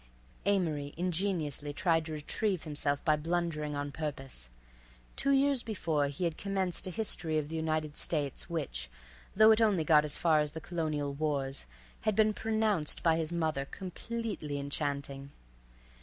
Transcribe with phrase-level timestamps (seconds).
[0.47, 4.49] Amory ingeniously tried to retrieve himself by blundering on purpose.
[5.15, 8.89] Two years before he had commenced a history of the United States which,
[9.35, 11.67] though it only got as far as the Colonial Wars,
[11.99, 15.29] had been pronounced by his mother completely enchanting.